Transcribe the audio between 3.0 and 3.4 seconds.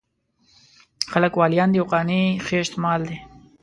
دی.